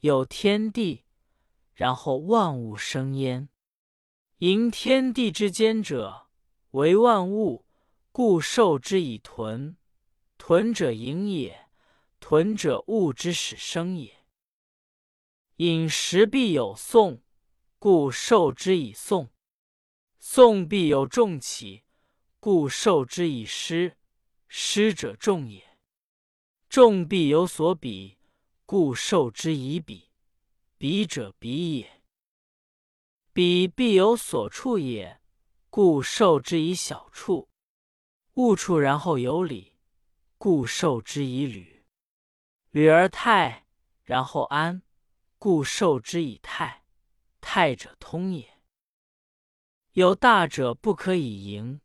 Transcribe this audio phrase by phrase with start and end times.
[0.00, 1.04] 有天地，
[1.74, 3.50] 然后万物生焉。
[4.38, 6.28] 盈天地之间者，
[6.70, 7.66] 为万物，
[8.10, 9.76] 故受之以屯。
[10.38, 11.68] 屯者盈也，
[12.18, 14.24] 屯者物之始生也。
[15.56, 17.22] 饮食必有讼，
[17.78, 19.26] 故受之以讼；
[20.18, 21.84] 讼必有重起，
[22.38, 23.98] 故受之以师。
[24.48, 25.76] 师者众也。
[26.70, 28.16] 众必有所比，
[28.70, 30.12] 故受之以彼，
[30.78, 32.04] 彼者比也。
[33.32, 35.20] 彼必有所处也，
[35.70, 37.48] 故受之以小处。
[38.34, 39.72] 物处然后有理，
[40.38, 41.84] 故受之以履。
[42.70, 43.66] 履而泰，
[44.04, 44.80] 然后安。
[45.36, 46.84] 故受之以泰，
[47.40, 48.60] 泰者通也。
[49.94, 51.80] 有大者不可以盈，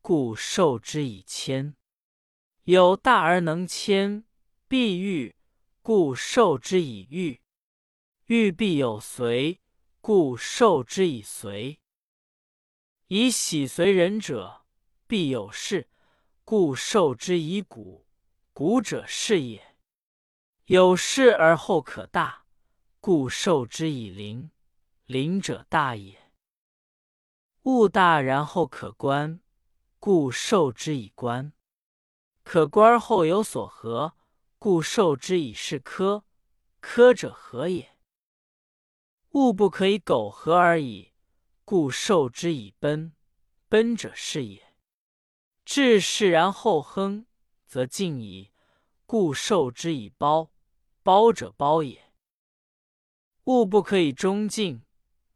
[0.00, 1.74] 故受之以谦。
[2.62, 4.24] 有大而能谦，
[4.68, 5.34] 必欲，
[5.88, 7.40] 故受之以欲，
[8.26, 9.58] 欲必有随，
[10.02, 11.80] 故受之以随。
[13.06, 14.66] 以喜随人者，
[15.06, 15.88] 必有事，
[16.44, 18.06] 故受之以鼓。
[18.52, 19.78] 鼓者是也。
[20.66, 22.44] 有事而后可大。
[23.00, 24.50] 故受之以灵，
[25.06, 26.30] 灵者大也。
[27.62, 29.40] 物大然后可观，
[29.98, 31.54] 故受之以观。
[32.44, 34.18] 可观后有所合，
[34.58, 36.24] 故受之以是科。
[36.80, 37.96] 科者何也。
[39.32, 41.12] 物不可以苟合而已，
[41.64, 43.12] 故受之以奔。
[43.68, 44.74] 奔者是也。
[45.64, 47.26] 至是然后亨，
[47.66, 48.50] 则进矣，
[49.06, 50.50] 故受之以包。
[51.02, 52.12] 包者包也。
[53.44, 54.82] 物不可以中进，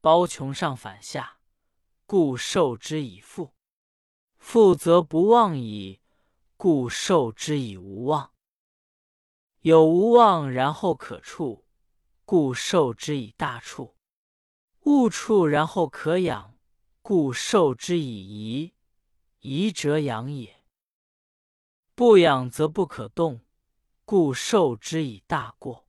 [0.00, 1.40] 包穷上反下，
[2.06, 3.54] 故受之以富。
[4.38, 6.00] 富则不忘矣，
[6.56, 8.32] 故受之以无忘。
[9.60, 11.64] 有无望然后可处，
[12.24, 13.96] 故受之以大处。
[14.84, 16.56] 物处然后可养，
[17.02, 18.74] 故受之以宜。
[19.40, 20.64] 宜者养也。
[21.94, 23.40] 不养则不可动，
[24.04, 25.88] 故受之以大过。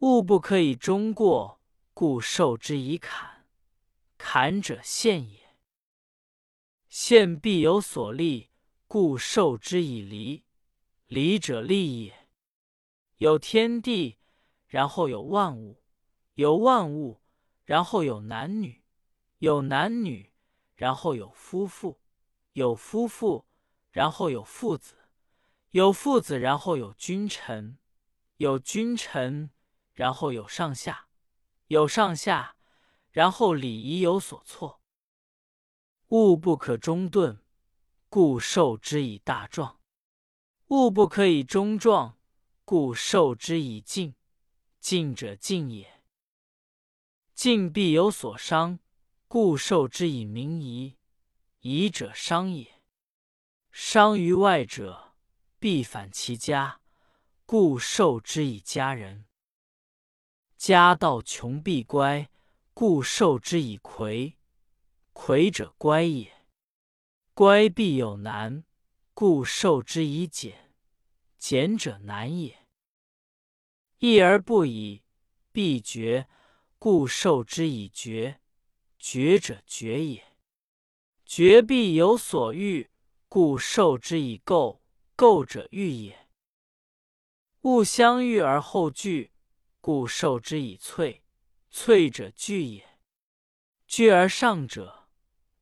[0.00, 1.60] 物不可以终过，
[1.94, 3.46] 故受之以坎。
[4.18, 5.56] 坎者陷也。
[6.88, 8.50] 陷必有所利，
[8.86, 10.44] 故受之以离。
[11.06, 12.23] 离者利也。
[13.24, 14.18] 有天地，
[14.66, 15.80] 然后有万物；
[16.34, 17.22] 有万物，
[17.64, 18.82] 然后有男女；
[19.38, 20.34] 有男女，
[20.76, 21.96] 然后有夫妇；
[22.52, 23.46] 有夫妇，
[23.90, 24.96] 然后有父子；
[25.70, 27.78] 有父子，然后有君臣；
[28.36, 29.50] 有君臣。
[29.94, 31.06] 然后有上下，
[31.68, 32.56] 有上下，
[33.10, 34.82] 然后礼仪有所错。
[36.08, 37.40] 物不可中顿，
[38.10, 39.78] 故受之以大壮；
[40.66, 42.18] 物不可以中壮，
[42.64, 44.14] 故受之以静。
[44.80, 46.02] 静者静也。
[47.34, 48.78] 静必有所伤，
[49.26, 50.98] 故受之以明夷。
[51.60, 52.82] 夷者伤也。
[53.72, 55.14] 伤于外者，
[55.58, 56.80] 必反其家，
[57.46, 59.24] 故受之以家人。
[60.56, 62.30] 家道穷必乖，
[62.72, 64.38] 故受之以魁。
[65.12, 66.46] 魁者乖也。
[67.32, 68.64] 乖必有难，
[69.12, 70.63] 故受之以俭。
[71.46, 72.66] 俭者难也。
[73.98, 75.02] 义而不以，
[75.52, 76.26] 必绝，
[76.78, 78.40] 故受之以绝。
[78.98, 80.38] 绝者绝也。
[81.26, 82.90] 绝必有所欲，
[83.28, 84.80] 故受之以垢。
[85.14, 86.30] 垢者欲也。
[87.60, 89.30] 物相遇而后聚。
[89.82, 91.20] 故受之以萃，
[91.70, 92.98] 萃者聚也。
[93.86, 95.10] 聚而上者，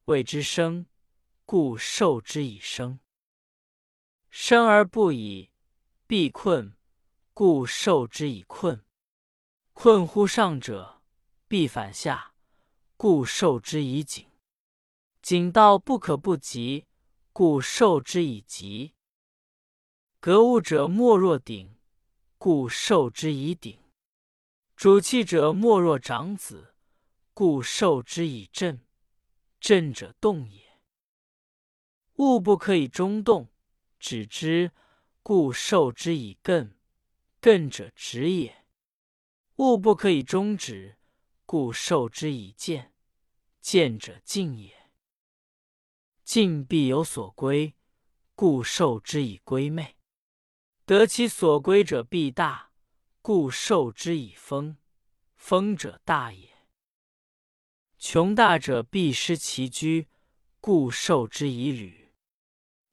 [0.05, 0.87] 谓之生，
[1.45, 3.01] 故受之以生。
[4.31, 5.51] 生而不以，
[6.13, 6.77] 必困，
[7.33, 8.85] 故受之以困。
[9.73, 11.01] 困乎上者，
[11.49, 12.35] 必反下，
[12.99, 14.27] 故受之以紧。
[15.23, 16.85] 紧道不可不及，
[17.33, 18.93] 故受之以急。
[20.21, 21.79] 格物者莫若鼎，
[22.37, 23.83] 故受之以鼎。
[24.77, 26.75] 主气者莫若长子，
[27.33, 28.85] 故受之以震。
[29.59, 30.79] 震者动也。
[32.17, 33.49] 物不可以中动，
[33.99, 34.73] 止之，
[35.23, 36.73] 故受之以艮。
[37.41, 38.67] 艮者止也。
[39.57, 40.99] 物不可以终止，
[41.45, 42.93] 故受之以见。
[43.61, 44.91] 见者静也。
[46.25, 47.75] 静必有所归，
[48.35, 49.97] 故受之以归昧。
[50.85, 52.71] 得其所归者必大。
[53.21, 54.77] 故受之以丰，
[55.37, 56.49] 丰者大也。
[57.97, 60.09] 穷大者必失其居，
[60.61, 62.13] 故受之以履。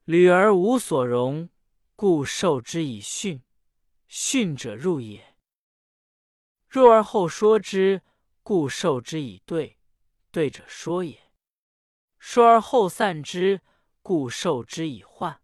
[0.05, 1.49] 履而无所容，
[2.01, 3.43] 故受之以训。
[4.07, 5.35] 训者入也。
[6.65, 8.01] 若而后说之，
[8.41, 9.77] 故受之以对，
[10.31, 11.17] 对者说也；
[12.17, 13.59] 说而后散之，
[14.01, 15.41] 故受之以患，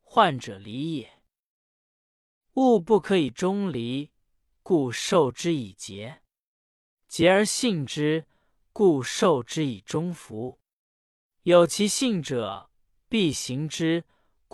[0.00, 1.22] 患者离也。
[2.54, 4.10] 物不可以终离，
[4.64, 6.22] 故受之以节；
[7.06, 8.26] 节而信之，
[8.72, 10.58] 故受之以终服。
[11.44, 12.72] 有其信者，
[13.08, 14.04] 必行之，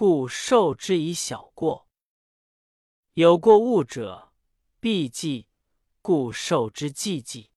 [0.01, 1.89] 故受之以小过。
[3.15, 4.33] 有过物者，
[4.79, 5.49] 必计，
[6.01, 7.51] 故受之计记。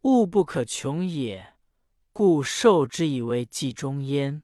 [0.00, 1.54] 物不可穷也，
[2.12, 4.42] 故受之以为计中焉。